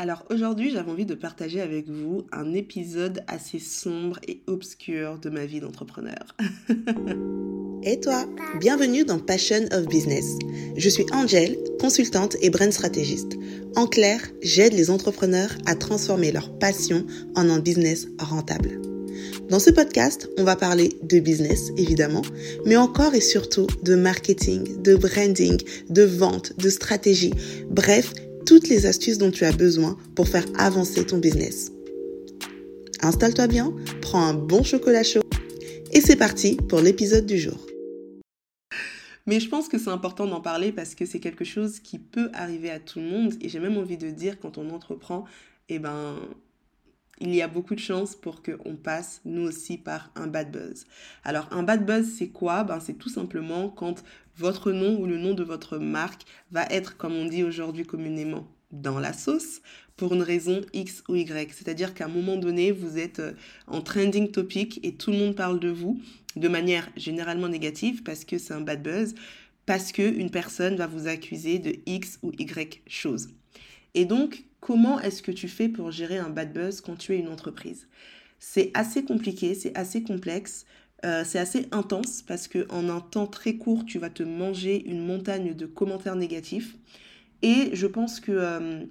Alors 0.00 0.24
aujourd'hui, 0.30 0.70
j'avais 0.70 0.90
envie 0.90 1.04
de 1.04 1.14
partager 1.14 1.60
avec 1.60 1.86
vous 1.86 2.24
un 2.32 2.54
épisode 2.54 3.22
assez 3.26 3.58
sombre 3.58 4.18
et 4.26 4.40
obscur 4.46 5.18
de 5.18 5.28
ma 5.28 5.44
vie 5.44 5.60
d'entrepreneur. 5.60 6.34
et 7.82 8.00
toi, 8.00 8.24
bienvenue 8.58 9.04
dans 9.04 9.18
Passion 9.18 9.66
of 9.72 9.84
Business. 9.88 10.24
Je 10.74 10.88
suis 10.88 11.04
Angel, 11.12 11.58
consultante 11.78 12.34
et 12.40 12.48
brand 12.48 12.72
stratégiste. 12.72 13.36
En 13.76 13.86
clair, 13.86 14.22
j'aide 14.40 14.72
les 14.72 14.88
entrepreneurs 14.88 15.50
à 15.66 15.74
transformer 15.74 16.32
leur 16.32 16.50
passion 16.58 17.04
en 17.34 17.50
un 17.50 17.58
business 17.58 18.08
rentable. 18.18 18.80
Dans 19.50 19.58
ce 19.58 19.68
podcast, 19.68 20.30
on 20.38 20.44
va 20.44 20.56
parler 20.56 20.96
de 21.02 21.18
business, 21.18 21.72
évidemment, 21.76 22.22
mais 22.64 22.78
encore 22.78 23.14
et 23.14 23.20
surtout 23.20 23.66
de 23.82 23.96
marketing, 23.96 24.80
de 24.80 24.94
branding, 24.94 25.60
de 25.90 26.04
vente, 26.04 26.58
de 26.58 26.70
stratégie, 26.70 27.34
bref, 27.68 28.14
toutes 28.46 28.68
les 28.68 28.86
astuces 28.86 29.18
dont 29.18 29.30
tu 29.30 29.44
as 29.44 29.52
besoin 29.52 29.96
pour 30.14 30.28
faire 30.28 30.44
avancer 30.58 31.04
ton 31.06 31.18
business. 31.18 31.72
Installe-toi 33.02 33.46
bien, 33.46 33.74
prends 34.02 34.22
un 34.22 34.34
bon 34.34 34.62
chocolat 34.62 35.02
chaud 35.02 35.22
et 35.92 36.00
c'est 36.00 36.16
parti 36.16 36.56
pour 36.68 36.80
l'épisode 36.80 37.26
du 37.26 37.38
jour. 37.38 37.66
Mais 39.26 39.40
je 39.40 39.48
pense 39.48 39.68
que 39.68 39.78
c'est 39.78 39.90
important 39.90 40.26
d'en 40.26 40.40
parler 40.40 40.72
parce 40.72 40.94
que 40.94 41.06
c'est 41.06 41.20
quelque 41.20 41.44
chose 41.44 41.80
qui 41.80 41.98
peut 41.98 42.30
arriver 42.32 42.70
à 42.70 42.80
tout 42.80 42.98
le 42.98 43.06
monde 43.06 43.34
et 43.40 43.48
j'ai 43.48 43.60
même 43.60 43.76
envie 43.76 43.96
de 43.96 44.10
dire 44.10 44.38
quand 44.40 44.58
on 44.58 44.70
entreprend, 44.70 45.24
eh 45.68 45.78
ben 45.78 46.16
il 47.20 47.34
y 47.34 47.42
a 47.42 47.48
beaucoup 47.48 47.74
de 47.74 47.80
chances 47.80 48.14
pour 48.14 48.42
qu'on 48.42 48.76
passe 48.76 49.20
nous 49.24 49.42
aussi 49.42 49.78
par 49.78 50.10
un 50.16 50.26
bad 50.26 50.50
buzz. 50.50 50.86
Alors 51.24 51.48
un 51.52 51.62
bad 51.62 51.84
buzz 51.84 52.06
c'est 52.18 52.28
quoi? 52.28 52.64
Ben 52.64 52.80
c'est 52.80 52.94
tout 52.94 53.08
simplement 53.08 53.68
quand 53.68 54.02
votre 54.36 54.72
nom 54.72 54.98
ou 54.98 55.06
le 55.06 55.18
nom 55.18 55.34
de 55.34 55.44
votre 55.44 55.78
marque 55.78 56.22
va 56.50 56.64
être 56.66 56.96
comme 56.96 57.14
on 57.14 57.26
dit 57.26 57.44
aujourd'hui 57.44 57.84
communément 57.84 58.48
dans 58.72 58.98
la 58.98 59.12
sauce 59.12 59.60
pour 59.96 60.14
une 60.14 60.22
raison 60.22 60.62
X 60.72 61.02
ou 61.08 61.16
Y. 61.16 61.52
C'est-à-dire 61.52 61.92
qu'à 61.92 62.06
un 62.06 62.08
moment 62.08 62.36
donné, 62.36 62.72
vous 62.72 62.98
êtes 62.98 63.20
euh, 63.20 63.32
en 63.66 63.82
trending 63.82 64.30
topic 64.30 64.80
et 64.82 64.94
tout 64.94 65.10
le 65.10 65.18
monde 65.18 65.34
parle 65.34 65.60
de 65.60 65.68
vous 65.68 66.00
de 66.36 66.48
manière 66.48 66.88
généralement 66.96 67.48
négative 67.48 68.02
parce 68.02 68.24
que 68.24 68.38
c'est 68.38 68.54
un 68.54 68.60
bad 68.60 68.82
buzz, 68.82 69.14
parce 69.66 69.92
qu'une 69.92 70.30
personne 70.30 70.76
va 70.76 70.86
vous 70.86 71.06
accuser 71.06 71.58
de 71.58 71.74
X 71.86 72.18
ou 72.22 72.32
Y 72.38 72.82
chose. 72.86 73.28
Et 73.94 74.04
donc, 74.04 74.44
comment 74.60 75.00
est-ce 75.00 75.22
que 75.22 75.32
tu 75.32 75.48
fais 75.48 75.68
pour 75.68 75.90
gérer 75.90 76.18
un 76.18 76.30
bad 76.30 76.52
buzz 76.52 76.80
quand 76.80 76.96
tu 76.96 77.14
es 77.14 77.18
une 77.18 77.28
entreprise? 77.28 77.88
C'est 78.38 78.70
assez 78.74 79.04
compliqué, 79.04 79.54
c'est 79.54 79.76
assez 79.76 80.02
complexe. 80.02 80.64
Euh, 81.04 81.24
c'est 81.24 81.38
assez 81.38 81.66
intense 81.72 82.22
parce 82.22 82.46
que 82.46 82.66
en 82.70 82.88
un 82.90 83.00
temps 83.00 83.26
très 83.26 83.54
court, 83.54 83.84
tu 83.86 83.98
vas 83.98 84.10
te 84.10 84.22
manger 84.22 84.84
une 84.86 85.04
montagne 85.04 85.54
de 85.54 85.66
commentaires 85.66 86.16
négatifs. 86.16 86.76
Et 87.42 87.70
je 87.72 87.86
pense 87.86 88.20
que 88.20 88.32
euh, 88.32 88.84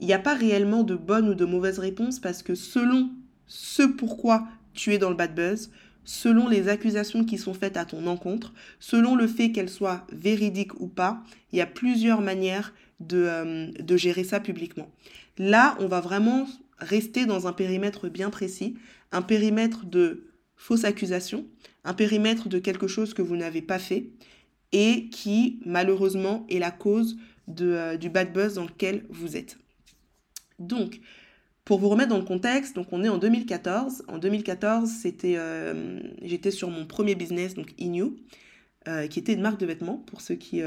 il 0.00 0.06
n'y 0.06 0.12
a 0.12 0.18
pas 0.18 0.34
réellement 0.34 0.82
de 0.82 0.96
bonne 0.96 1.28
ou 1.28 1.34
de 1.34 1.44
mauvaise 1.44 1.78
réponse 1.78 2.18
parce 2.18 2.42
que 2.42 2.54
selon 2.54 3.10
ce 3.46 3.82
pourquoi 3.82 4.48
tu 4.72 4.92
es 4.92 4.98
dans 4.98 5.10
le 5.10 5.16
bad 5.16 5.34
buzz, 5.34 5.70
selon 6.04 6.48
les 6.48 6.68
accusations 6.68 7.24
qui 7.24 7.38
sont 7.38 7.54
faites 7.54 7.76
à 7.76 7.84
ton 7.84 8.06
encontre, 8.06 8.52
selon 8.80 9.14
le 9.14 9.26
fait 9.26 9.52
qu'elles 9.52 9.70
soient 9.70 10.06
véridiques 10.12 10.80
ou 10.80 10.88
pas, 10.88 11.22
il 11.52 11.58
y 11.58 11.62
a 11.62 11.66
plusieurs 11.66 12.20
manières 12.20 12.74
de, 13.08 13.24
euh, 13.28 13.70
de 13.72 13.96
gérer 13.96 14.24
ça 14.24 14.40
publiquement. 14.40 14.90
Là, 15.38 15.76
on 15.80 15.86
va 15.86 16.00
vraiment 16.00 16.46
rester 16.78 17.26
dans 17.26 17.46
un 17.46 17.52
périmètre 17.52 18.08
bien 18.08 18.30
précis, 18.30 18.76
un 19.12 19.22
périmètre 19.22 19.84
de 19.86 20.26
fausses 20.56 20.84
accusations, 20.84 21.46
un 21.84 21.94
périmètre 21.94 22.48
de 22.48 22.58
quelque 22.58 22.86
chose 22.86 23.14
que 23.14 23.22
vous 23.22 23.36
n'avez 23.36 23.62
pas 23.62 23.78
fait 23.78 24.06
et 24.72 25.08
qui 25.10 25.60
malheureusement 25.64 26.46
est 26.48 26.58
la 26.58 26.70
cause 26.70 27.16
euh, 27.60 27.96
du 27.96 28.08
bad 28.08 28.32
buzz 28.32 28.54
dans 28.54 28.64
lequel 28.64 29.04
vous 29.08 29.36
êtes. 29.36 29.58
Donc, 30.58 31.00
pour 31.64 31.78
vous 31.78 31.88
remettre 31.88 32.10
dans 32.10 32.18
le 32.18 32.24
contexte, 32.24 32.74
donc 32.74 32.88
on 32.92 33.02
est 33.02 33.08
en 33.08 33.18
2014. 33.18 34.04
En 34.08 34.18
2014, 34.18 34.88
c'était, 34.90 35.34
euh, 35.36 36.00
j'étais 36.22 36.50
sur 36.50 36.70
mon 36.70 36.86
premier 36.86 37.14
business, 37.14 37.54
donc 37.54 37.74
Inu, 37.78 38.16
qui 39.08 39.18
était 39.18 39.32
une 39.32 39.40
marque 39.40 39.58
de 39.58 39.64
vêtements 39.64 39.96
pour 39.96 40.20
ceux 40.20 40.34
qui, 40.34 40.60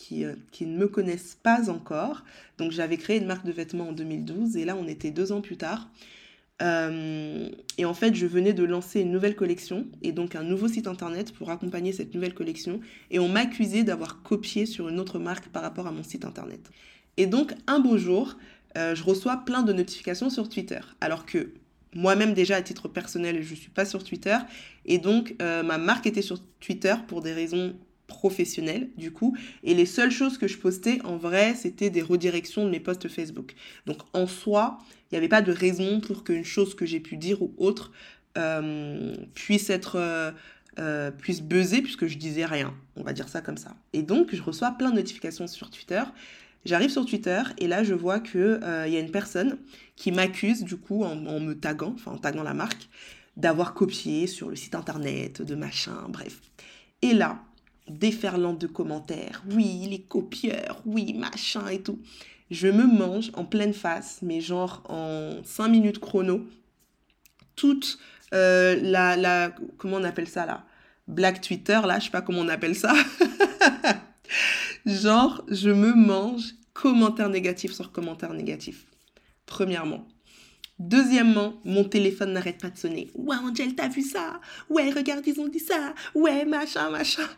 qui, 0.00 0.24
qui, 0.50 0.66
ne 0.66 0.76
me 0.76 0.88
connaissent 0.88 1.38
pas 1.42 1.70
encore. 1.70 2.24
Donc 2.58 2.72
j'avais 2.72 2.96
créé 2.96 3.18
une 3.18 3.26
marque 3.26 3.44
de 3.44 3.52
vêtements 3.52 3.90
en 3.90 3.92
2012 3.92 4.56
et 4.56 4.64
là 4.64 4.74
on 4.76 4.88
était 4.88 5.10
deux 5.10 5.30
ans 5.30 5.40
plus 5.40 5.56
tard. 5.56 5.88
Euh, 6.62 7.48
et 7.78 7.84
en 7.84 7.94
fait, 7.94 8.14
je 8.14 8.26
venais 8.26 8.52
de 8.52 8.64
lancer 8.64 9.00
une 9.00 9.10
nouvelle 9.10 9.34
collection 9.34 9.86
et 10.02 10.12
donc 10.12 10.34
un 10.34 10.42
nouveau 10.42 10.68
site 10.68 10.86
internet 10.86 11.32
pour 11.32 11.50
accompagner 11.50 11.92
cette 11.92 12.14
nouvelle 12.14 12.34
collection. 12.34 12.80
Et 13.10 13.18
on 13.18 13.28
m'accusait 13.28 13.82
d'avoir 13.82 14.22
copié 14.22 14.66
sur 14.66 14.88
une 14.88 15.00
autre 15.00 15.18
marque 15.18 15.48
par 15.48 15.62
rapport 15.62 15.86
à 15.86 15.92
mon 15.92 16.02
site 16.02 16.24
internet. 16.24 16.60
Et 17.16 17.26
donc, 17.26 17.54
un 17.66 17.80
beau 17.80 17.98
jour, 17.98 18.36
euh, 18.76 18.94
je 18.94 19.02
reçois 19.04 19.38
plein 19.38 19.62
de 19.62 19.72
notifications 19.72 20.30
sur 20.30 20.48
Twitter. 20.48 20.80
Alors 21.00 21.24
que 21.26 21.52
moi-même, 21.94 22.34
déjà 22.34 22.56
à 22.56 22.62
titre 22.62 22.88
personnel, 22.88 23.42
je 23.42 23.50
ne 23.50 23.56
suis 23.56 23.70
pas 23.70 23.84
sur 23.84 24.04
Twitter. 24.04 24.36
Et 24.84 24.98
donc, 24.98 25.34
euh, 25.40 25.62
ma 25.62 25.78
marque 25.78 26.06
était 26.06 26.22
sur 26.22 26.40
Twitter 26.60 26.94
pour 27.08 27.22
des 27.22 27.32
raisons 27.32 27.74
professionnel 28.10 28.90
du 28.98 29.12
coup 29.12 29.34
et 29.62 29.72
les 29.72 29.86
seules 29.86 30.10
choses 30.10 30.36
que 30.36 30.48
je 30.48 30.58
postais 30.58 31.00
en 31.04 31.16
vrai 31.16 31.54
c'était 31.54 31.88
des 31.88 32.02
redirections 32.02 32.66
de 32.66 32.70
mes 32.70 32.80
posts 32.80 33.08
Facebook. 33.08 33.54
Donc 33.86 33.98
en 34.12 34.26
soi 34.26 34.78
il 35.10 35.14
n'y 35.14 35.18
avait 35.18 35.28
pas 35.28 35.40
de 35.40 35.52
raison 35.52 36.00
pour 36.00 36.24
qu'une 36.24 36.44
chose 36.44 36.74
que 36.74 36.84
j'ai 36.84 37.00
pu 37.00 37.16
dire 37.16 37.40
ou 37.40 37.54
autre 37.56 37.92
euh, 38.36 39.16
puisse 39.34 39.70
être 39.70 39.96
euh, 39.96 40.30
euh, 40.78 41.10
puisse 41.10 41.40
buzzer 41.40 41.82
puisque 41.82 42.06
je 42.06 42.18
disais 42.18 42.44
rien. 42.44 42.74
On 42.96 43.02
va 43.02 43.12
dire 43.12 43.28
ça 43.28 43.40
comme 43.40 43.56
ça. 43.56 43.74
Et 43.92 44.02
donc 44.02 44.34
je 44.34 44.42
reçois 44.42 44.72
plein 44.72 44.90
de 44.90 44.96
notifications 44.96 45.46
sur 45.46 45.70
Twitter. 45.70 46.02
J'arrive 46.66 46.90
sur 46.90 47.06
Twitter 47.06 47.40
et 47.58 47.68
là 47.68 47.82
je 47.84 47.94
vois 47.94 48.20
que 48.20 48.60
il 48.86 48.92
y 48.92 48.96
a 48.96 49.00
une 49.00 49.10
personne 49.10 49.56
qui 49.96 50.12
m'accuse 50.12 50.62
du 50.62 50.76
coup 50.76 51.04
en, 51.04 51.26
en, 51.26 51.40
me 51.40 51.54
taguant, 51.54 51.94
enfin 51.94 52.12
en 52.12 52.18
taguant 52.18 52.42
la 52.42 52.54
marque, 52.54 52.88
d'avoir 53.36 53.74
copié 53.74 54.26
sur 54.26 54.50
le 54.50 54.56
site 54.56 54.74
internet, 54.74 55.42
de 55.42 55.54
machin, 55.54 56.06
bref. 56.08 56.40
Et 57.02 57.14
là, 57.14 57.42
déferlante 57.90 58.60
de 58.60 58.66
commentaires. 58.66 59.42
Oui, 59.50 59.86
les 59.90 60.02
copieurs, 60.02 60.80
oui, 60.86 61.12
machin 61.14 61.66
et 61.68 61.82
tout. 61.82 61.98
Je 62.50 62.68
me 62.68 62.84
mange 62.84 63.30
en 63.34 63.44
pleine 63.44 63.74
face, 63.74 64.20
mais 64.22 64.40
genre 64.40 64.82
en 64.88 65.40
5 65.44 65.68
minutes 65.68 66.00
chrono, 66.00 66.44
toute 67.54 67.98
euh, 68.32 68.78
la, 68.82 69.16
la. 69.16 69.54
Comment 69.76 69.96
on 69.96 70.04
appelle 70.04 70.28
ça 70.28 70.46
là? 70.46 70.64
Black 71.06 71.40
Twitter, 71.40 71.80
là, 71.84 71.98
je 71.98 72.04
sais 72.04 72.10
pas 72.10 72.22
comment 72.22 72.40
on 72.40 72.48
appelle 72.48 72.76
ça. 72.76 72.94
genre, 74.86 75.44
je 75.48 75.70
me 75.70 75.94
mange 75.94 76.54
commentaires 76.72 77.28
négatifs 77.28 77.72
sur 77.72 77.92
commentaires 77.92 78.32
négatifs. 78.32 78.86
Premièrement. 79.46 80.06
Deuxièmement, 80.78 81.60
mon 81.64 81.84
téléphone 81.84 82.32
n'arrête 82.32 82.58
pas 82.58 82.70
de 82.70 82.78
sonner. 82.78 83.10
Ouais, 83.14 83.36
Angel, 83.36 83.74
t'as 83.74 83.88
vu 83.88 84.00
ça? 84.00 84.40
Ouais, 84.70 84.90
regarde, 84.90 85.26
ils 85.26 85.38
ont 85.38 85.48
dit 85.48 85.58
ça. 85.58 85.94
Ouais, 86.14 86.46
machin, 86.46 86.88
machin. 86.88 87.28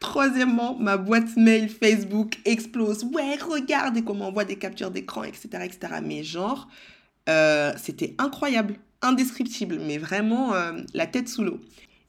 Troisièmement, 0.00 0.76
ma 0.78 0.96
boîte 0.96 1.36
mail 1.36 1.68
Facebook 1.68 2.38
explose. 2.44 3.04
Ouais, 3.04 3.36
regardez 3.36 4.02
comment 4.02 4.28
on 4.28 4.32
voit 4.32 4.44
des 4.44 4.56
captures 4.56 4.90
d'écran, 4.90 5.24
etc.. 5.24 5.48
Mais 6.02 6.22
genre, 6.22 6.68
euh, 7.28 7.72
c'était 7.76 8.14
incroyable, 8.18 8.76
indescriptible, 9.02 9.78
mais 9.80 9.98
vraiment 9.98 10.54
euh, 10.54 10.72
la 10.92 11.06
tête 11.06 11.28
sous 11.28 11.44
l'eau. 11.44 11.60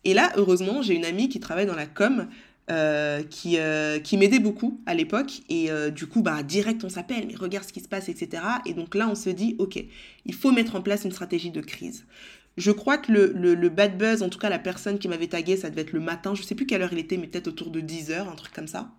Et 0.03 0.13
là, 0.13 0.31
heureusement, 0.35 0.81
j'ai 0.81 0.93
une 0.93 1.05
amie 1.05 1.29
qui 1.29 1.39
travaille 1.39 1.65
dans 1.65 1.75
la 1.75 1.87
com, 1.87 2.27
euh, 2.71 3.21
qui, 3.23 3.57
qui 4.03 4.17
m'aidait 4.17 4.39
beaucoup 4.39 4.81
à 4.85 4.93
l'époque. 4.93 5.41
Et 5.49 5.69
du 5.91 6.07
coup, 6.07 6.21
bah, 6.21 6.43
direct, 6.43 6.83
on 6.83 6.89
s'appelle, 6.89 7.25
mais 7.27 7.35
regarde 7.35 7.67
ce 7.67 7.73
qui 7.73 7.79
se 7.79 7.87
passe, 7.87 8.09
etc. 8.09 8.43
Et 8.65 8.73
donc 8.73 8.93
là, 8.93 9.07
on 9.07 9.15
se 9.15 9.29
dit, 9.29 9.55
OK, 9.57 9.83
il 10.25 10.33
faut 10.33 10.51
mettre 10.51 10.75
en 10.75 10.81
place 10.81 11.05
une 11.05 11.11
stratégie 11.11 11.51
de 11.51 11.61
crise. 11.61 12.05
Je 12.57 12.71
crois 12.71 12.97
que 12.97 13.11
le, 13.11 13.69
bad 13.69 13.97
buzz, 13.97 14.21
en 14.21 14.29
tout 14.29 14.39
cas 14.39 14.49
la 14.49 14.59
personne 14.59 14.97
qui 14.97 15.07
m'avait 15.07 15.27
tagué, 15.27 15.57
ça 15.57 15.69
devait 15.69 15.81
être 15.81 15.93
le 15.93 15.99
matin. 15.99 16.35
Je 16.35 16.43
sais 16.43 16.55
plus 16.55 16.65
quelle 16.65 16.81
heure 16.81 16.93
il 16.93 16.99
était, 16.99 17.17
mais 17.17 17.27
peut-être 17.27 17.47
autour 17.47 17.69
de 17.69 17.81
10 17.81 18.11
heures, 18.11 18.29
un 18.29 18.35
truc 18.35 18.53
comme 18.53 18.67
ça. 18.67 18.91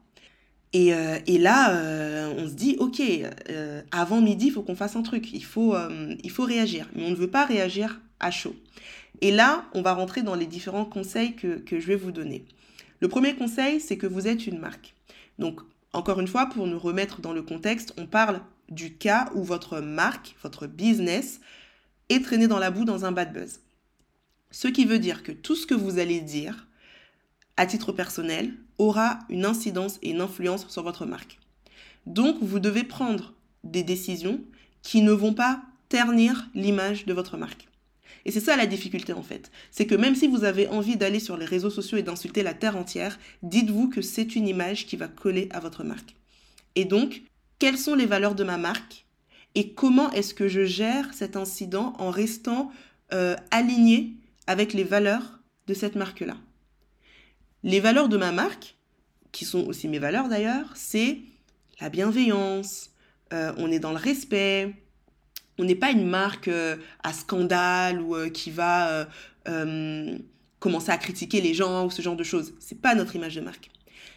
Et, 0.72 0.93
euh, 0.93 1.19
là, 1.27 1.75
euh, 1.75 2.34
on 2.37 2.47
se 2.47 2.53
dit, 2.53 2.77
ok, 2.78 3.00
euh, 3.49 3.81
avant 3.93 4.21
midi, 4.21 4.49
il 4.49 4.53
faut 4.53 4.62
qu'on 4.62 4.75
fasse 4.75 4.97
un 4.97 5.03
truc. 5.03 5.32
Il 5.32 5.44
faut, 5.44 5.75
il 6.23 6.31
faut 6.31 6.44
réagir. 6.44 6.88
Mais 6.94 7.05
on 7.05 7.11
ne 7.11 7.17
veut 7.17 7.31
pas 7.31 7.47
réagir 7.47 8.00
à 8.20 8.31
chaud. 8.31 8.55
Et 9.23 9.31
là, 9.31 9.64
on 9.73 9.81
va 9.81 9.94
rentrer 9.94 10.23
dans 10.23 10.35
les 10.35 10.47
différents 10.47 10.85
conseils 10.85 11.35
que, 11.35 11.59
que 11.59 11.81
je 11.81 11.87
vais 11.87 11.97
vous 11.97 12.12
donner. 12.12 12.44
Le 13.00 13.09
premier 13.09 13.35
conseil, 13.35 13.81
c'est 13.81 13.97
que 13.97 14.06
vous 14.06 14.29
êtes 14.29 14.47
une 14.47 14.59
marque. 14.59 14.94
Donc, 15.38 15.61
encore 15.94 16.20
une 16.20 16.29
fois, 16.29 16.47
pour 16.47 16.67
nous 16.67 16.79
remettre 16.79 17.23
dans 17.23 17.32
le 17.32 17.43
contexte, 17.43 17.94
on 17.97 18.06
parle 18.06 18.41
du 18.69 18.94
cas 18.94 19.31
où 19.35 19.43
votre 19.43 19.81
marque, 19.81 20.35
votre 20.43 20.67
business, 20.67 21.41
et 22.08 22.23
traîner 22.23 22.49
dans 22.49 22.58
la 22.58 22.70
boue 22.70 22.85
dans 22.85 23.05
un 23.05 23.12
bad 23.12 23.32
buzz. 23.32 23.61
Ce 24.50 24.69
qui 24.69 24.85
veut 24.85 24.99
dire 24.99 25.23
que 25.23 25.32
tout 25.32 25.56
ce 25.56 25.67
que 25.67 25.75
vous 25.75 25.99
allez 25.99 26.20
dire, 26.20 26.67
à 27.56 27.67
titre 27.67 27.93
personnel, 27.93 28.55
aura 28.79 29.20
une 29.29 29.44
incidence 29.44 29.99
et 30.03 30.11
une 30.11 30.20
influence 30.20 30.69
sur 30.69 30.82
votre 30.82 31.06
marque. 31.06 31.38
Donc, 32.06 32.37
vous 32.41 32.61
devez 32.61 32.85
prendre 32.85 33.35
des 33.64 33.82
décisions 33.82 34.41
qui 34.82 35.03
ne 35.03 35.12
vont 35.12 35.35
pas 35.35 35.62
ternir 35.88 36.49
l'image 36.55 37.06
de 37.06 37.12
votre 37.12 37.37
marque. 37.37 37.67
Et 38.25 38.32
c'est 38.32 38.41
ça 38.41 38.56
la 38.56 38.67
difficulté 38.67 39.12
en 39.12 39.23
fait. 39.23 39.52
C'est 39.70 39.87
que 39.87 39.94
même 39.94 40.17
si 40.17 40.26
vous 40.26 40.44
avez 40.44 40.67
envie 40.67 40.97
d'aller 40.97 41.20
sur 41.20 41.37
les 41.37 41.47
réseaux 41.47 41.70
sociaux 41.70 41.97
et 41.97 42.02
d'insulter 42.02 42.43
la 42.43 42.55
terre 42.55 42.76
entière, 42.76 43.19
dites-vous 43.43 43.88
que 43.88 44.02
c'est 44.02 44.35
une 44.35 44.49
image 44.49 44.87
qui 44.87 44.97
va 44.97 45.06
coller 45.06 45.49
à 45.52 45.61
votre 45.61 45.85
marque. 45.85 46.17
Et 46.75 46.85
donc, 46.85 47.23
quelles 47.59 47.79
sont 47.79 47.94
les 47.94 48.05
valeurs 48.05 48.35
de 48.35 48.44
ma 48.44 48.59
marque? 48.59 49.06
Et 49.56 49.70
comment 49.73 50.12
est-ce 50.12 50.35
que 50.35 50.49
je 50.49 50.64
gère 50.64 51.12
cet 51.14 51.35
incident 51.35 51.94
en 51.99 52.11
restant 52.11 52.70
euh, 53.12 53.35
aligné 53.50 54.12
avec 54.47 54.75
les 54.75 54.85
valeurs 54.85 55.41
de 55.67 55.73
cette 55.73 55.97
marque-là? 55.97 56.37
Les 57.64 57.81
valeurs 57.81 58.11
de 58.11 58.19
ma 58.19 58.32
marque, 58.32 58.76
qui 59.32 59.47
sont 59.47 59.67
aussi 59.67 59.88
mes 59.88 59.99
valeurs 59.99 60.29
d'ailleurs, 60.29 60.70
c'est 60.75 61.20
la 61.81 61.88
bienveillance, 61.88 62.91
euh, 63.32 63.53
on 63.56 63.70
est 63.70 63.79
dans 63.79 63.93
le 63.93 63.97
respect, 63.97 64.75
on 65.59 65.64
n'est 65.64 65.75
pas 65.75 65.91
une 65.91 66.06
marque 66.06 66.49
euh, 66.49 66.76
à 67.02 67.14
scandale 67.14 68.02
ou 68.02 68.14
qui 68.31 68.50
va 68.50 69.09
commencer 70.59 70.91
à 70.91 70.99
critiquer 70.99 71.41
les 71.41 71.55
gens 71.55 71.87
ou 71.87 71.91
ce 71.91 72.02
genre 72.02 72.17
de 72.17 72.25
choses. 72.25 72.52
C'est 72.61 72.81
pas 72.82 72.94
notre 72.94 73.17
image 73.17 73.37
de 73.37 73.41
marque. 73.41 73.70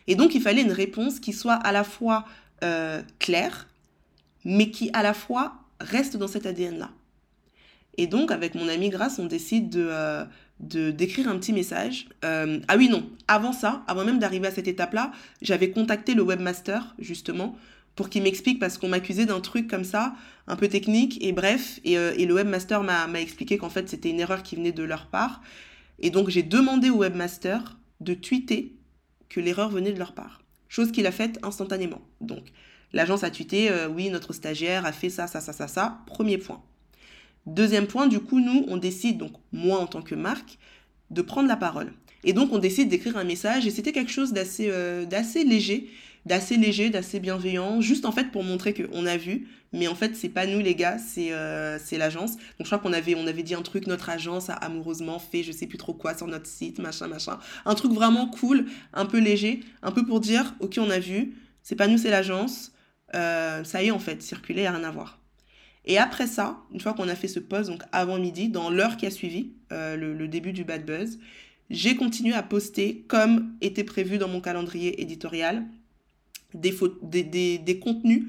Et 0.07 0.15
donc 0.15 0.35
il 0.35 0.42
fallait 0.42 0.63
une 0.63 0.74
réponse 0.74 1.21
qui 1.21 1.31
soit 1.31 1.53
à 1.53 1.71
la 1.71 1.85
fois 1.85 2.25
claire, 3.19 3.69
mais 4.45 4.71
qui 4.71 4.89
à 4.94 5.03
la 5.03 5.13
fois 5.13 5.53
reste 5.80 6.18
dans 6.18 6.27
cet 6.27 6.45
ADN-là. 6.45 6.91
Et 7.97 8.07
donc, 8.07 8.31
avec 8.31 8.56
mon 8.56 8.69
ami 8.69 8.89
Grace, 8.89 9.19
on 9.19 9.25
décide 9.25 9.69
de, 9.69 9.88
euh, 9.91 10.24
d'écrire 10.59 11.27
un 11.27 11.38
petit 11.38 11.51
message. 11.51 12.07
Euh, 12.24 12.59
ah 12.68 12.77
oui, 12.77 12.88
non, 12.88 13.09
avant 13.27 13.51
ça, 13.51 13.83
avant 13.88 14.06
même 14.06 14.19
d'arriver 14.19 14.47
à 14.47 14.51
cette 14.51 14.68
étape-là, 14.68 15.12
j'avais 15.41 15.71
contacté 15.71 16.13
le 16.13 16.21
webmaster, 16.21 16.95
justement, 17.00 17.57
pour 17.95 18.09
qu'il 18.09 18.24
m'explique, 18.24 18.59
parce 18.59 18.77
qu'on 18.77 18.88
m'accusait 18.88 19.25
d'un 19.25 19.41
truc 19.41 19.68
comme 19.68 19.83
ça, 19.83 20.15
un 20.47 20.56
peu 20.56 20.69
technique, 20.69 21.21
et 21.21 21.33
bref, 21.33 21.81
et, 21.83 21.97
euh, 21.97 22.13
et 22.18 22.25
le 22.25 22.33
webmaster 22.35 22.83
m'a, 22.83 23.07
m'a 23.07 23.19
expliqué 23.19 23.57
qu'en 23.57 23.69
fait, 23.69 23.89
c'était 23.89 24.09
une 24.09 24.21
erreur 24.21 24.44
qui 24.44 24.56
venait 24.56 24.71
de 24.71 24.83
leur 24.83 25.07
part. 25.07 25.42
Et 26.00 26.09
donc, 26.09 26.30
j'ai 26.30 26.44
demandé 26.44 26.89
au 26.89 27.00
webmaster 27.00 27.77
de 28.00 28.13
tweeter 28.13 28.77
que 29.27 29.42
l'erreur 29.42 29.69
venait 29.69 29.92
de 29.92 30.00
leur 30.00 30.13
part. 30.13 30.42
Chose 30.69 30.92
qu'il 30.92 31.06
a 31.06 31.12
faite 31.12 31.39
instantanément. 31.44 32.01
Donc, 32.21 32.45
l'agence 32.94 33.24
a 33.24 33.30
tweeté, 33.30 33.69
oui, 33.94 34.09
notre 34.09 34.33
stagiaire 34.33 34.86
a 34.86 34.91
fait 34.91 35.09
ça, 35.09 35.27
ça, 35.27 35.41
ça, 35.41 35.53
ça, 35.53 35.68
ça. 35.68 36.00
Premier 36.07 36.38
point. 36.38 36.62
Deuxième 37.45 37.88
point, 37.88 38.07
du 38.07 38.19
coup, 38.19 38.39
nous, 38.39 38.65
on 38.68 38.77
décide, 38.77 39.18
donc 39.18 39.31
moi 39.51 39.80
en 39.80 39.88
tant 39.88 40.01
que 40.01 40.15
marque, 40.15 40.57
de 41.09 41.21
prendre 41.21 41.47
la 41.47 41.56
parole. 41.56 41.94
Et 42.24 42.33
donc, 42.33 42.51
on 42.51 42.59
décide 42.59 42.89
d'écrire 42.89 43.18
un 43.18 43.24
message, 43.24 43.65
et 43.65 43.71
c'était 43.71 43.91
quelque 43.91 44.12
chose 44.12 44.33
d'assez 44.33 44.69
euh, 44.69 45.06
léger, 45.45 45.89
d'assez 46.25 46.57
léger, 46.57 46.89
d'assez 46.89 47.19
bienveillant, 47.19 47.81
juste 47.81 48.06
en 48.06 48.12
fait 48.12 48.31
pour 48.31 48.44
montrer 48.44 48.74
qu'on 48.74 49.06
a 49.06 49.18
vu, 49.18 49.47
mais 49.71 49.88
en 49.88 49.95
fait, 49.95 50.15
c'est 50.15 50.30
pas 50.30 50.45
nous 50.45 50.59
les 50.59 50.75
gars, 50.75 50.97
c'est 50.97 51.31
euh, 51.31 51.80
c'est 51.80 51.97
l'agence. 51.97 52.35
Donc, 52.35 52.42
je 52.59 52.65
crois 52.65 52.80
qu'on 52.80 52.94
avait, 52.94 53.15
on 53.15 53.25
avait 53.25 53.44
dit 53.44 53.56
un 53.56 53.62
truc, 53.62 53.88
notre 53.88 54.09
agence 54.09 54.50
a 54.50 54.53
amoureusement 54.53 55.18
fait 55.19 55.44
je 55.44 55.51
sais 55.51 55.68
plus 55.68 55.77
trop 55.77 55.94
quoi 55.94 56.15
sur 56.15 56.27
notre 56.27 56.47
site, 56.47 56.80
machin, 56.80 57.07
machin. 57.07 57.39
Un 57.65 57.75
truc 57.75 57.94
vraiment 57.94 58.27
cool, 58.27 58.65
un 58.94 59.06
peu 59.06 59.19
léger, 59.19 59.62
un 59.81 59.92
peu 59.92 60.06
pour 60.06 60.19
dire, 60.19 60.53
ok, 60.59 60.77
on 60.80 60.89
a 60.89 61.00
vu, 61.00 61.35
c'est 61.63 61.75
pas 61.75 61.88
nous, 61.88 61.97
c'est 61.97 62.12
l'agence. 62.12 62.74
Euh, 63.15 63.63
ça 63.63 63.83
y 63.83 63.88
est, 63.88 63.91
en 63.91 64.00
fait, 64.00 64.21
circuler, 64.21 64.67
rien 64.67 64.83
à 64.83 64.91
voir. 64.91 65.19
Et 65.85 65.97
après 65.97 66.27
ça, 66.27 66.59
une 66.71 66.79
fois 66.79 66.94
qu'on 66.94 67.07
a 67.07 67.15
fait 67.15 67.27
ce 67.27 67.39
post, 67.39 67.69
donc 67.69 67.83
avant 67.91 68.19
midi, 68.19 68.50
dans 68.50 68.69
l'heure 68.69 68.97
qui 68.97 69.06
a 69.06 69.11
suivi 69.11 69.53
euh, 69.71 69.95
le, 69.95 70.27
début 70.27 70.53
du 70.53 70.63
Bad 70.63 70.85
Buzz, 70.85 71.19
j'ai 71.69 71.95
continué 71.95 72.33
à 72.33 72.44
poster 72.44 73.06
comme 73.07 73.56
était 73.61 73.83
prévu 73.83 74.17
dans 74.17 74.27
mon 74.27 74.41
calendrier 74.41 75.01
éditorial 75.01 75.65
des, 76.53 76.75
des, 77.01 77.57
des, 77.57 77.79
contenus 77.79 78.25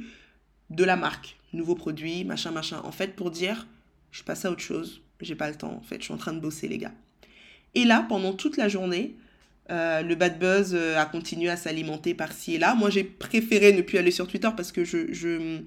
de 0.69 0.85
la 0.85 0.97
marque, 0.97 1.37
nouveaux 1.53 1.75
produits, 1.75 2.25
machin, 2.25 2.51
machin. 2.51 2.81
En 2.85 2.93
fait, 2.93 3.17
pour 3.17 3.31
dire, 3.31 3.67
je 4.11 4.23
passe 4.23 4.45
à 4.45 4.51
autre 4.51 4.61
chose, 4.61 5.03
j'ai 5.21 5.35
pas 5.35 5.49
le 5.49 5.57
temps, 5.57 5.75
en 5.75 5.83
fait, 5.83 5.99
je 5.99 6.05
suis 6.05 6.15
en 6.15 6.19
train 6.19 6.33
de 6.33 6.41
bosser, 6.41 6.69
les 6.69 6.79
gars. 6.79 6.93
Et 7.75 7.85
là, 7.85 8.05
pendant 8.09 8.33
toute 8.33 8.57
la 8.57 8.69
journée, 8.69 9.17
euh, 9.71 10.03
le 10.03 10.15
bad 10.15 10.39
buzz 10.39 10.73
euh, 10.75 10.99
a 10.99 11.07
continué 11.07 11.49
à 11.49 11.57
s'alimenter 11.57 12.15
par-ci 12.15 12.55
et 12.55 12.59
là. 12.59 12.75
Moi, 12.75 12.91
j'ai 12.91 13.05
préféré 13.05 13.73
ne 13.73 13.83
plus 13.83 13.99
aller 13.99 14.11
sur 14.11 14.27
Twitter 14.27 14.49
parce 14.57 14.73
que 14.73 14.85
je, 14.85 15.13
je 15.13 15.61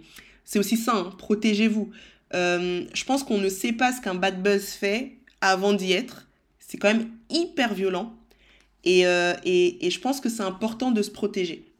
c'est 0.44 0.60
aussi 0.60 0.78
ça, 0.78 0.96
hein, 0.96 1.14
protégez-vous. 1.18 1.92
Euh, 2.34 2.84
je 2.94 3.04
pense 3.06 3.24
qu'on 3.24 3.38
ne 3.38 3.50
sait 3.50 3.74
pas 3.74 3.94
ce 3.94 4.02
qu'un 4.02 4.16
bad 4.16 4.42
buzz 4.42 4.66
fait 4.66 5.18
avant 5.42 5.74
d'y 5.74 5.94
être. 5.94 6.28
C'est 6.60 6.78
quand 6.78 6.94
même 6.94 7.10
hyper 7.30 7.74
violent. 7.74 8.16
Et, 8.86 9.04
et, 9.46 9.86
et 9.86 9.90
je 9.90 10.00
pense 10.02 10.20
que 10.20 10.28
c'est 10.28 10.44
important 10.44 10.92
de 10.92 11.02
se 11.02 11.10
protéger. 11.10 11.72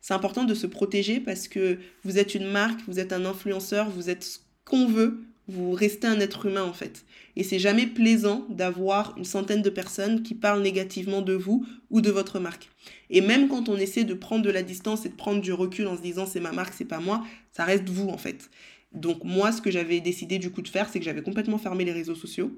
C'est 0.00 0.14
important 0.14 0.42
de 0.42 0.54
se 0.54 0.66
protéger 0.66 1.20
parce 1.20 1.46
que 1.46 1.78
vous 2.02 2.18
êtes 2.18 2.34
une 2.34 2.50
marque, 2.50 2.80
vous 2.88 2.98
êtes 2.98 3.12
un 3.12 3.24
influenceur, 3.24 3.88
vous 3.90 4.10
êtes 4.10 4.24
ce 4.24 4.38
qu'on 4.64 4.86
veut, 4.86 5.22
vous 5.48 5.72
restez 5.72 6.06
un 6.06 6.20
être 6.20 6.46
humain 6.46 6.64
en 6.64 6.72
fait. 6.72 7.04
Et 7.36 7.42
c'est 7.42 7.58
jamais 7.58 7.86
plaisant 7.86 8.46
d'avoir 8.48 9.14
une 9.16 9.24
centaine 9.24 9.62
de 9.62 9.70
personnes 9.70 10.22
qui 10.22 10.34
parlent 10.34 10.62
négativement 10.62 11.22
de 11.22 11.32
vous 11.32 11.66
ou 11.90 12.00
de 12.00 12.10
votre 12.10 12.38
marque. 12.38 12.68
Et 13.10 13.20
même 13.20 13.48
quand 13.48 13.68
on 13.68 13.76
essaie 13.76 14.04
de 14.04 14.14
prendre 14.14 14.44
de 14.44 14.50
la 14.50 14.62
distance 14.62 15.06
et 15.06 15.08
de 15.08 15.14
prendre 15.14 15.40
du 15.40 15.52
recul 15.52 15.86
en 15.86 15.96
se 15.96 16.02
disant 16.02 16.26
c'est 16.26 16.40
ma 16.40 16.52
marque, 16.52 16.74
c'est 16.74 16.84
pas 16.84 17.00
moi, 17.00 17.24
ça 17.52 17.64
reste 17.64 17.88
vous 17.88 18.08
en 18.08 18.18
fait. 18.18 18.50
Donc 18.92 19.24
moi, 19.24 19.52
ce 19.52 19.62
que 19.62 19.70
j'avais 19.70 20.00
décidé 20.00 20.38
du 20.38 20.50
coup 20.50 20.62
de 20.62 20.68
faire, 20.68 20.88
c'est 20.88 20.98
que 20.98 21.04
j'avais 21.04 21.22
complètement 21.22 21.58
fermé 21.58 21.84
les 21.84 21.92
réseaux 21.92 22.14
sociaux. 22.14 22.52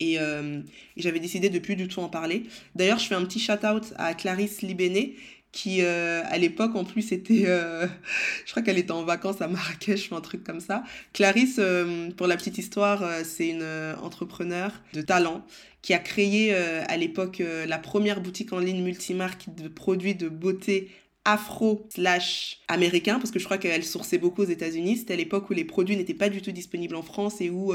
Et, 0.00 0.18
euh, 0.18 0.60
j'avais 0.96 1.20
décidé 1.20 1.50
de 1.50 1.58
plus 1.58 1.76
du 1.76 1.88
tout 1.88 2.00
en 2.00 2.08
parler. 2.08 2.44
D'ailleurs, 2.74 2.98
je 2.98 3.06
fais 3.06 3.14
un 3.14 3.24
petit 3.24 3.38
shout-out 3.38 3.92
à 3.96 4.14
Clarisse 4.14 4.62
Libéné, 4.62 5.14
qui 5.54 5.82
euh, 5.82 6.22
à 6.26 6.36
l'époque 6.36 6.74
en 6.74 6.84
plus 6.84 7.12
était 7.12 7.44
euh, 7.46 7.86
je 8.44 8.50
crois 8.50 8.62
qu'elle 8.62 8.76
était 8.76 8.90
en 8.90 9.04
vacances 9.04 9.40
à 9.40 9.46
Marrakech 9.46 10.10
ou 10.10 10.16
un 10.16 10.20
truc 10.20 10.42
comme 10.42 10.60
ça. 10.60 10.82
Clarisse 11.12 11.56
euh, 11.60 12.10
pour 12.10 12.26
la 12.26 12.36
petite 12.36 12.58
histoire 12.58 13.02
c'est 13.24 13.48
une 13.48 13.64
entrepreneur 14.02 14.72
de 14.92 15.00
talent 15.00 15.46
qui 15.80 15.94
a 15.94 15.98
créé 15.98 16.54
à 16.54 16.96
l'époque 16.96 17.42
la 17.66 17.78
première 17.78 18.20
boutique 18.20 18.52
en 18.52 18.58
ligne 18.58 18.82
multimarque 18.82 19.54
de 19.54 19.68
produits 19.68 20.14
de 20.14 20.28
beauté 20.28 20.90
afro 21.26 21.86
slash 21.94 22.60
américain 22.68 23.18
parce 23.18 23.30
que 23.30 23.38
je 23.38 23.44
crois 23.44 23.58
qu'elle 23.58 23.84
sourçait 23.84 24.18
beaucoup 24.18 24.42
aux 24.42 24.46
États-Unis. 24.46 24.96
C'était 24.96 25.14
à 25.14 25.16
l'époque 25.16 25.50
où 25.50 25.52
les 25.52 25.64
produits 25.64 25.96
n'étaient 25.96 26.14
pas 26.14 26.30
du 26.30 26.42
tout 26.42 26.52
disponibles 26.52 26.96
en 26.96 27.02
France 27.02 27.40
et 27.40 27.50
où 27.50 27.74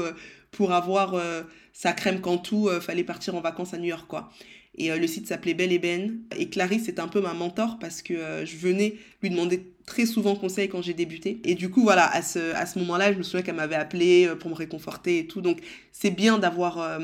pour 0.50 0.72
avoir 0.72 1.14
sa 1.72 1.92
crème 1.92 2.20
Cantou 2.20 2.68
fallait 2.80 3.04
partir 3.04 3.36
en 3.36 3.40
vacances 3.40 3.74
à 3.74 3.78
New 3.78 3.84
York 3.84 4.06
quoi 4.08 4.30
et 4.76 4.90
euh, 4.90 4.98
le 4.98 5.06
site 5.06 5.26
s'appelait 5.26 5.54
Belle 5.54 5.72
et 5.72 5.78
Ben. 5.78 6.20
Et 6.36 6.48
Clarisse 6.48 6.88
était 6.88 7.00
un 7.00 7.08
peu 7.08 7.20
ma 7.20 7.34
mentor 7.34 7.78
parce 7.78 8.02
que 8.02 8.14
euh, 8.14 8.46
je 8.46 8.56
venais 8.56 8.96
lui 9.22 9.30
demander 9.30 9.72
très 9.86 10.06
souvent 10.06 10.36
conseil 10.36 10.68
quand 10.68 10.82
j'ai 10.82 10.94
débuté. 10.94 11.40
Et 11.44 11.54
du 11.54 11.70
coup, 11.70 11.82
voilà, 11.82 12.06
à 12.10 12.22
ce, 12.22 12.54
à 12.54 12.66
ce 12.66 12.78
moment-là, 12.78 13.12
je 13.12 13.18
me 13.18 13.22
souviens 13.22 13.42
qu'elle 13.42 13.56
m'avait 13.56 13.76
appelé 13.76 14.26
euh, 14.26 14.36
pour 14.36 14.50
me 14.50 14.54
réconforter 14.54 15.18
et 15.18 15.26
tout. 15.26 15.40
Donc, 15.40 15.60
c'est 15.92 16.10
bien 16.10 16.38
d'avoir 16.38 17.00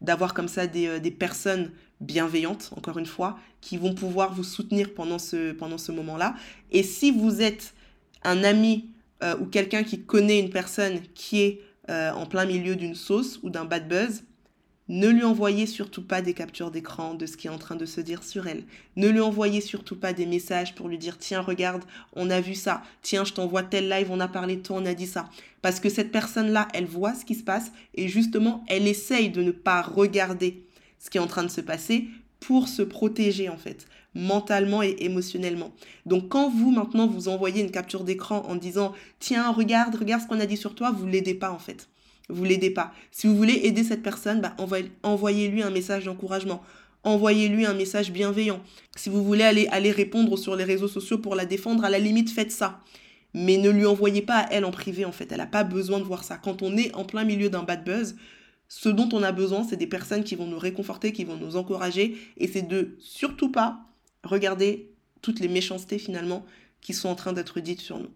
d'avoir 0.00 0.34
comme 0.34 0.48
ça 0.48 0.66
des, 0.66 0.98
des, 0.98 1.12
personnes 1.12 1.70
bienveillantes, 2.00 2.72
encore 2.76 2.98
une 2.98 3.06
fois, 3.06 3.38
qui 3.60 3.76
vont 3.76 3.94
pouvoir 3.94 4.34
vous 4.34 4.42
soutenir 4.42 4.94
pendant 4.94 5.20
ce, 5.20 5.52
pendant 5.52 5.78
ce 5.78 5.92
moment-là. 5.92 6.34
Et 6.72 6.82
si 6.82 7.12
vous 7.12 7.40
êtes 7.40 7.74
un 8.24 8.42
ami 8.42 8.90
ou 9.40 9.46
quelqu'un 9.46 9.84
qui 9.84 10.00
connaît 10.00 10.40
une 10.40 10.50
personne 10.50 11.00
qui 11.14 11.42
est 11.42 11.60
en 11.88 12.26
plein 12.26 12.46
milieu 12.46 12.74
d'une 12.74 12.96
sauce 12.96 13.38
ou 13.44 13.50
d'un 13.50 13.64
bad 13.64 13.86
buzz, 13.86 14.24
ne 14.92 15.08
lui 15.08 15.24
envoyez 15.24 15.64
surtout 15.64 16.02
pas 16.02 16.20
des 16.20 16.34
captures 16.34 16.70
d'écran 16.70 17.14
de 17.14 17.24
ce 17.24 17.38
qui 17.38 17.46
est 17.46 17.50
en 17.50 17.56
train 17.56 17.76
de 17.76 17.86
se 17.86 18.02
dire 18.02 18.22
sur 18.22 18.46
elle. 18.46 18.64
Ne 18.96 19.08
lui 19.08 19.20
envoyez 19.20 19.62
surtout 19.62 19.96
pas 19.96 20.12
des 20.12 20.26
messages 20.26 20.74
pour 20.74 20.86
lui 20.86 20.98
dire 20.98 21.16
tiens 21.16 21.40
regarde, 21.40 21.82
on 22.12 22.28
a 22.28 22.42
vu 22.42 22.54
ça. 22.54 22.82
Tiens, 23.00 23.24
je 23.24 23.32
t'envoie 23.32 23.62
tel 23.62 23.88
live, 23.88 24.10
on 24.10 24.20
a 24.20 24.28
parlé 24.28 24.56
de 24.56 24.60
toi, 24.60 24.76
on 24.78 24.84
a 24.84 24.92
dit 24.92 25.06
ça. 25.06 25.30
Parce 25.62 25.80
que 25.80 25.88
cette 25.88 26.12
personne-là, 26.12 26.68
elle 26.74 26.84
voit 26.84 27.14
ce 27.14 27.24
qui 27.24 27.34
se 27.34 27.42
passe 27.42 27.72
et 27.94 28.06
justement, 28.06 28.64
elle 28.68 28.86
essaye 28.86 29.30
de 29.30 29.42
ne 29.42 29.50
pas 29.50 29.80
regarder 29.80 30.62
ce 30.98 31.08
qui 31.08 31.16
est 31.16 31.22
en 31.22 31.26
train 31.26 31.44
de 31.44 31.48
se 31.48 31.62
passer 31.62 32.08
pour 32.40 32.68
se 32.68 32.82
protéger 32.82 33.48
en 33.48 33.56
fait, 33.56 33.86
mentalement 34.14 34.82
et 34.82 34.96
émotionnellement. 34.98 35.72
Donc 36.04 36.28
quand 36.28 36.50
vous 36.50 36.70
maintenant 36.70 37.06
vous 37.06 37.28
envoyez 37.28 37.62
une 37.62 37.70
capture 37.70 38.04
d'écran 38.04 38.44
en 38.46 38.56
disant 38.56 38.92
tiens 39.20 39.52
regarde, 39.52 39.94
regarde 39.94 40.22
ce 40.22 40.26
qu'on 40.26 40.38
a 40.38 40.44
dit 40.44 40.58
sur 40.58 40.74
toi, 40.74 40.90
vous 40.90 41.06
l'aidez 41.06 41.32
pas 41.32 41.50
en 41.50 41.58
fait 41.58 41.88
vous 42.28 42.44
l'aidez 42.44 42.70
pas. 42.70 42.92
Si 43.10 43.26
vous 43.26 43.36
voulez 43.36 43.60
aider 43.64 43.84
cette 43.84 44.02
personne, 44.02 44.40
bah, 44.40 44.56
envoyez-lui 45.02 45.62
un 45.62 45.70
message 45.70 46.04
d'encouragement. 46.04 46.62
Envoyez-lui 47.04 47.66
un 47.66 47.74
message 47.74 48.12
bienveillant. 48.12 48.60
Si 48.96 49.10
vous 49.10 49.24
voulez 49.24 49.44
aller, 49.44 49.66
aller 49.68 49.90
répondre 49.90 50.36
sur 50.38 50.54
les 50.54 50.64
réseaux 50.64 50.88
sociaux 50.88 51.18
pour 51.18 51.34
la 51.34 51.46
défendre, 51.46 51.84
à 51.84 51.90
la 51.90 51.98
limite, 51.98 52.30
faites 52.30 52.52
ça. 52.52 52.80
Mais 53.34 53.56
ne 53.56 53.70
lui 53.70 53.86
envoyez 53.86 54.22
pas 54.22 54.38
à 54.38 54.52
elle 54.52 54.64
en 54.64 54.70
privé, 54.70 55.04
en 55.04 55.12
fait. 55.12 55.32
Elle 55.32 55.38
n'a 55.38 55.46
pas 55.46 55.64
besoin 55.64 55.98
de 55.98 56.04
voir 56.04 56.22
ça. 56.22 56.36
Quand 56.36 56.62
on 56.62 56.76
est 56.76 56.94
en 56.94 57.04
plein 57.04 57.24
milieu 57.24 57.50
d'un 57.50 57.64
bad 57.64 57.84
buzz, 57.84 58.14
ce 58.68 58.88
dont 58.88 59.08
on 59.12 59.22
a 59.22 59.32
besoin, 59.32 59.64
c'est 59.64 59.76
des 59.76 59.86
personnes 59.86 60.22
qui 60.22 60.36
vont 60.36 60.46
nous 60.46 60.58
réconforter, 60.58 61.12
qui 61.12 61.24
vont 61.24 61.36
nous 61.36 61.56
encourager. 61.56 62.16
Et 62.36 62.46
c'est 62.46 62.62
de 62.62 62.96
surtout 63.00 63.50
pas 63.50 63.80
regarder 64.22 64.90
toutes 65.22 65.40
les 65.40 65.48
méchancetés, 65.48 65.98
finalement, 65.98 66.46
qui 66.80 66.94
sont 66.94 67.08
en 67.08 67.14
train 67.14 67.32
d'être 67.32 67.58
dites 67.60 67.80
sur 67.80 67.98
nous. 67.98 68.10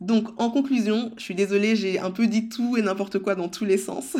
Donc, 0.00 0.28
en 0.40 0.50
conclusion, 0.50 1.12
je 1.18 1.22
suis 1.22 1.34
désolée, 1.34 1.76
j'ai 1.76 1.98
un 1.98 2.10
peu 2.10 2.26
dit 2.26 2.48
tout 2.48 2.76
et 2.76 2.82
n'importe 2.82 3.18
quoi 3.18 3.34
dans 3.34 3.48
tous 3.48 3.66
les 3.66 3.76
sens. 3.76 4.16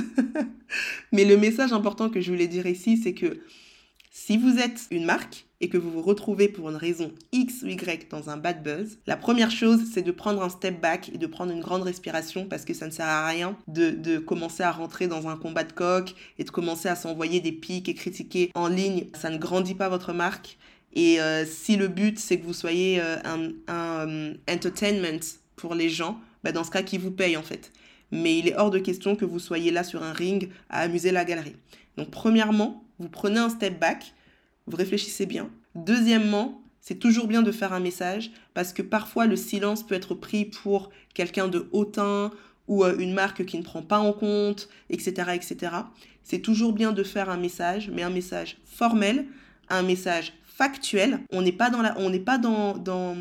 Mais 1.12 1.24
le 1.24 1.36
message 1.36 1.72
important 1.72 2.10
que 2.10 2.20
je 2.20 2.30
voulais 2.30 2.48
dire 2.48 2.66
ici, 2.66 2.98
c'est 2.98 3.14
que 3.14 3.40
si 4.10 4.36
vous 4.36 4.58
êtes 4.58 4.86
une 4.90 5.04
marque 5.04 5.46
et 5.62 5.68
que 5.68 5.78
vous 5.78 5.90
vous 5.90 6.02
retrouvez 6.02 6.48
pour 6.48 6.68
une 6.68 6.76
raison 6.76 7.12
X 7.32 7.62
ou 7.62 7.68
Y 7.68 8.10
dans 8.10 8.28
un 8.28 8.36
bad 8.36 8.62
buzz, 8.62 8.98
la 9.06 9.16
première 9.16 9.50
chose, 9.50 9.80
c'est 9.92 10.02
de 10.02 10.10
prendre 10.10 10.42
un 10.42 10.48
step 10.50 10.80
back 10.80 11.10
et 11.14 11.18
de 11.18 11.26
prendre 11.26 11.52
une 11.52 11.60
grande 11.60 11.82
respiration 11.82 12.46
parce 12.46 12.64
que 12.64 12.74
ça 12.74 12.86
ne 12.86 12.90
sert 12.90 13.06
à 13.06 13.26
rien 13.26 13.56
de, 13.68 13.90
de 13.90 14.18
commencer 14.18 14.62
à 14.62 14.72
rentrer 14.72 15.06
dans 15.06 15.28
un 15.28 15.36
combat 15.36 15.64
de 15.64 15.72
coq 15.72 16.14
et 16.38 16.44
de 16.44 16.50
commencer 16.50 16.88
à 16.88 16.96
s'envoyer 16.96 17.40
des 17.40 17.52
pics 17.52 17.88
et 17.88 17.94
critiquer 17.94 18.50
en 18.54 18.68
ligne. 18.68 19.06
Ça 19.14 19.30
ne 19.30 19.38
grandit 19.38 19.74
pas 19.74 19.88
votre 19.88 20.12
marque. 20.12 20.58
Et 20.92 21.20
euh, 21.20 21.44
si 21.46 21.76
le 21.76 21.88
but, 21.88 22.18
c'est 22.18 22.38
que 22.38 22.44
vous 22.44 22.52
soyez 22.52 23.00
euh, 23.00 23.16
un, 23.24 23.50
un 23.68 24.08
euh, 24.08 24.34
entertainment 24.50 25.20
pour 25.60 25.74
les 25.74 25.90
gens, 25.90 26.18
bah 26.42 26.52
dans 26.52 26.64
ce 26.64 26.70
cas, 26.70 26.82
qui 26.82 26.96
vous 26.96 27.10
paye 27.10 27.36
en 27.36 27.42
fait. 27.42 27.70
Mais 28.10 28.38
il 28.38 28.48
est 28.48 28.56
hors 28.56 28.70
de 28.70 28.78
question 28.78 29.14
que 29.14 29.24
vous 29.24 29.38
soyez 29.38 29.70
là 29.70 29.84
sur 29.84 30.02
un 30.02 30.12
ring 30.12 30.50
à 30.70 30.80
amuser 30.80 31.12
la 31.12 31.24
galerie. 31.24 31.56
Donc 31.96 32.10
premièrement, 32.10 32.82
vous 32.98 33.08
prenez 33.08 33.38
un 33.38 33.50
step 33.50 33.78
back, 33.78 34.14
vous 34.66 34.76
réfléchissez 34.76 35.26
bien. 35.26 35.50
Deuxièmement, 35.74 36.62
c'est 36.80 36.98
toujours 36.98 37.26
bien 37.26 37.42
de 37.42 37.52
faire 37.52 37.72
un 37.72 37.80
message 37.80 38.32
parce 38.54 38.72
que 38.72 38.82
parfois 38.82 39.26
le 39.26 39.36
silence 39.36 39.86
peut 39.86 39.94
être 39.94 40.14
pris 40.14 40.46
pour 40.46 40.90
quelqu'un 41.14 41.46
de 41.46 41.68
hautain 41.72 42.32
ou 42.66 42.84
euh, 42.84 42.96
une 42.98 43.12
marque 43.12 43.44
qui 43.44 43.58
ne 43.58 43.62
prend 43.62 43.82
pas 43.82 43.98
en 43.98 44.12
compte, 44.12 44.68
etc. 44.88 45.32
etc. 45.34 45.56
C'est 46.22 46.40
toujours 46.40 46.72
bien 46.72 46.92
de 46.92 47.02
faire 47.02 47.28
un 47.28 47.36
message, 47.36 47.90
mais 47.92 48.02
un 48.02 48.10
message 48.10 48.56
formel, 48.64 49.26
un 49.68 49.82
message 49.82 50.32
factuel. 50.46 51.20
On 51.30 51.42
n'est 51.42 51.52
pas 51.52 51.70
dans 51.70 51.82
la, 51.82 51.94
on 51.98 52.10
n'est 52.10 52.18
pas 52.18 52.38
dans, 52.38 52.76
dans, 52.76 53.16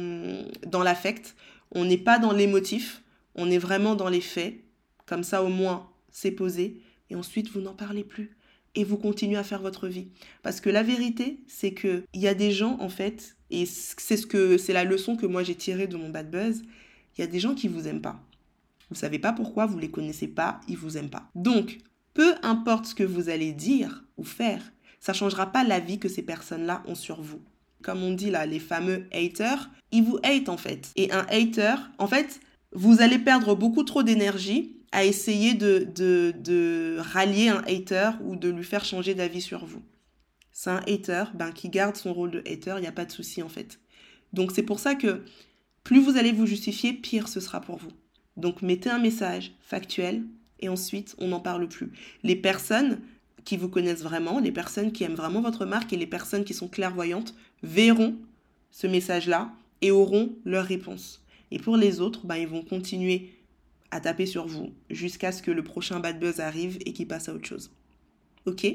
dans 0.65 0.84
l'affect, 0.84 1.36
on 1.71 1.85
n'est 1.85 1.97
pas 1.97 2.19
dans 2.19 2.33
l'émotif, 2.33 3.03
on 3.35 3.49
est 3.49 3.57
vraiment 3.57 3.95
dans 3.95 4.09
les 4.09 4.21
faits. 4.21 4.55
Comme 5.05 5.23
ça, 5.23 5.43
au 5.43 5.49
moins, 5.49 5.89
c'est 6.11 6.31
posé. 6.31 6.81
Et 7.09 7.15
ensuite, 7.15 7.49
vous 7.49 7.61
n'en 7.61 7.73
parlez 7.73 8.03
plus. 8.03 8.35
Et 8.75 8.83
vous 8.83 8.97
continuez 8.97 9.38
à 9.38 9.43
faire 9.43 9.61
votre 9.61 9.88
vie. 9.88 10.09
Parce 10.43 10.61
que 10.61 10.69
la 10.69 10.83
vérité, 10.83 11.39
c'est 11.47 11.73
qu'il 11.73 12.03
y 12.13 12.27
a 12.27 12.35
des 12.35 12.51
gens, 12.51 12.77
en 12.79 12.89
fait, 12.89 13.35
et 13.49 13.65
c'est 13.65 14.17
ce 14.17 14.27
que 14.27 14.57
c'est 14.57 14.73
la 14.73 14.83
leçon 14.83 15.15
que 15.15 15.25
moi 15.25 15.43
j'ai 15.43 15.55
tirée 15.55 15.88
de 15.88 15.97
mon 15.97 16.09
bad 16.09 16.29
buzz, 16.29 16.61
il 17.17 17.21
y 17.21 17.23
a 17.23 17.27
des 17.27 17.39
gens 17.39 17.55
qui 17.55 17.67
vous 17.67 17.88
aiment 17.88 18.01
pas. 18.01 18.23
Vous 18.89 18.95
savez 18.95 19.19
pas 19.19 19.33
pourquoi, 19.33 19.65
vous 19.65 19.79
les 19.79 19.89
connaissez 19.89 20.27
pas, 20.27 20.61
ils 20.67 20.77
vous 20.77 20.97
aiment 20.97 21.09
pas. 21.09 21.29
Donc, 21.35 21.79
peu 22.13 22.35
importe 22.43 22.85
ce 22.85 22.95
que 22.95 23.03
vous 23.03 23.29
allez 23.29 23.53
dire 23.53 24.03
ou 24.17 24.23
faire, 24.23 24.61
ça 24.99 25.13
changera 25.13 25.51
pas 25.51 25.63
la 25.63 25.79
vie 25.79 25.99
que 25.99 26.09
ces 26.09 26.21
personnes-là 26.21 26.83
ont 26.85 26.95
sur 26.95 27.21
vous. 27.21 27.41
Comme 27.83 28.03
on 28.03 28.13
dit 28.13 28.29
là, 28.29 28.45
les 28.45 28.59
fameux 28.59 29.07
haters, 29.13 29.69
ils 29.91 30.03
vous 30.03 30.19
hate 30.24 30.50
en 30.50 30.57
fait. 30.57 30.91
Et 30.95 31.12
un 31.12 31.25
hater, 31.29 31.75
en 31.98 32.07
fait, 32.07 32.39
vous 32.74 33.01
allez 33.01 33.19
perdre 33.19 33.55
beaucoup 33.55 33.83
trop 33.83 34.03
d'énergie 34.03 34.75
à 34.91 35.05
essayer 35.05 35.53
de, 35.53 35.88
de, 35.95 36.33
de, 36.38 36.98
rallier 37.00 37.50
un 37.50 37.63
hater 37.67 38.12
ou 38.24 38.36
de 38.36 38.50
lui 38.50 38.63
faire 38.63 38.83
changer 38.83 39.13
d'avis 39.13 39.41
sur 39.41 39.65
vous. 39.65 39.81
C'est 40.51 40.71
un 40.71 40.81
hater, 40.88 41.25
ben, 41.36 41.51
qui 41.51 41.69
garde 41.69 41.95
son 41.95 42.13
rôle 42.13 42.31
de 42.31 42.39
hater, 42.39 42.75
il 42.77 42.81
n'y 42.81 42.88
a 42.88 42.91
pas 42.91 43.05
de 43.05 43.12
souci 43.12 43.41
en 43.41 43.50
fait. 43.50 43.79
Donc 44.33 44.51
c'est 44.51 44.63
pour 44.63 44.79
ça 44.79 44.95
que 44.95 45.24
plus 45.83 46.01
vous 46.01 46.17
allez 46.17 46.31
vous 46.31 46.45
justifier, 46.45 46.93
pire 46.93 47.27
ce 47.27 47.39
sera 47.39 47.62
pour 47.62 47.77
vous. 47.77 47.91
Donc 48.36 48.62
mettez 48.62 48.89
un 48.89 49.00
message 49.00 49.53
factuel 49.62 50.24
et 50.59 50.69
ensuite 50.69 51.15
on 51.19 51.29
n'en 51.29 51.39
parle 51.39 51.67
plus. 51.67 51.91
Les 52.24 52.36
personnes 52.36 53.00
qui 53.45 53.57
vous 53.57 53.69
connaissent 53.69 54.03
vraiment, 54.03 54.39
les 54.39 54.51
personnes 54.51 54.91
qui 54.91 55.03
aiment 55.03 55.15
vraiment 55.15 55.41
votre 55.41 55.65
marque 55.65 55.93
et 55.93 55.98
les 55.98 56.07
personnes 56.07 56.43
qui 56.43 56.53
sont 56.53 56.67
clairvoyantes 56.67 57.33
verront 57.63 58.15
ce 58.71 58.87
message-là 58.87 59.51
et 59.81 59.91
auront 59.91 60.35
leur 60.45 60.65
réponse. 60.65 61.23
Et 61.51 61.59
pour 61.59 61.77
les 61.77 62.01
autres, 62.01 62.25
ben, 62.25 62.35
ils 62.35 62.47
vont 62.47 62.61
continuer 62.61 63.33
à 63.91 63.99
taper 63.99 64.25
sur 64.25 64.45
vous 64.45 64.73
jusqu'à 64.89 65.31
ce 65.31 65.41
que 65.41 65.51
le 65.51 65.63
prochain 65.63 65.99
bad 65.99 66.19
buzz 66.19 66.39
arrive 66.39 66.77
et 66.85 66.93
qu'il 66.93 67.07
passe 67.07 67.29
à 67.29 67.33
autre 67.33 67.47
chose. 67.47 67.71
Ok? 68.45 68.67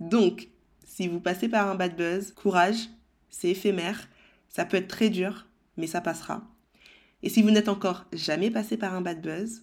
Donc, 0.00 0.48
si 0.84 1.08
vous 1.08 1.20
passez 1.20 1.48
par 1.48 1.68
un 1.68 1.74
bad 1.74 1.96
buzz, 1.96 2.32
courage, 2.32 2.88
c'est 3.30 3.50
éphémère, 3.50 4.08
ça 4.48 4.64
peut 4.64 4.76
être 4.76 4.88
très 4.88 5.10
dur, 5.10 5.46
mais 5.76 5.86
ça 5.86 6.00
passera. 6.00 6.46
Et 7.22 7.28
si 7.28 7.42
vous 7.42 7.50
n'êtes 7.50 7.68
encore 7.68 8.04
jamais 8.12 8.50
passé 8.50 8.76
par 8.76 8.94
un 8.94 9.00
bad 9.00 9.20
buzz, 9.20 9.62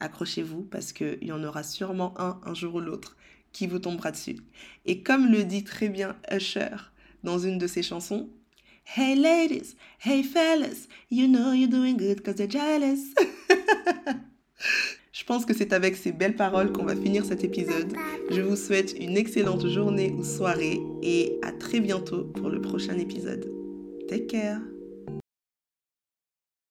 accrochez-vous 0.00 0.62
parce 0.62 0.92
qu'il 0.92 1.18
y 1.22 1.32
en 1.32 1.44
aura 1.44 1.62
sûrement 1.62 2.14
un 2.20 2.40
un 2.44 2.54
jour 2.54 2.76
ou 2.76 2.80
l'autre 2.80 3.16
qui 3.52 3.66
vous 3.66 3.78
tombera 3.78 4.10
dessus. 4.10 4.38
Et 4.86 5.02
comme 5.02 5.30
le 5.30 5.44
dit 5.44 5.64
très 5.64 5.88
bien 5.88 6.16
Usher 6.30 6.76
dans 7.22 7.38
une 7.38 7.58
de 7.58 7.66
ses 7.66 7.82
chansons, 7.82 8.28
Hey 8.84 9.14
ladies, 9.14 9.76
hey 10.00 10.22
fellas, 10.22 10.88
you 11.08 11.28
know 11.28 11.52
you're 11.52 11.70
doing 11.70 11.96
good 11.96 12.16
because 12.16 12.38
you're 12.38 12.48
jealous. 12.48 13.14
Je 15.12 15.24
pense 15.24 15.44
que 15.46 15.54
c'est 15.54 15.72
avec 15.72 15.94
ces 15.96 16.10
belles 16.10 16.36
paroles 16.36 16.72
qu'on 16.72 16.84
va 16.84 16.96
finir 16.96 17.24
cet 17.24 17.44
épisode. 17.44 17.94
Je 18.30 18.40
vous 18.40 18.56
souhaite 18.56 18.94
une 18.98 19.16
excellente 19.16 19.68
journée 19.68 20.12
ou 20.18 20.24
soirée 20.24 20.80
et 21.02 21.38
à 21.42 21.52
très 21.52 21.80
bientôt 21.80 22.24
pour 22.24 22.48
le 22.50 22.60
prochain 22.60 22.98
épisode. 22.98 23.48
Take 24.08 24.26
care. 24.26 24.71